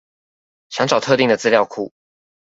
[0.69, 1.91] 想找特定的資料庫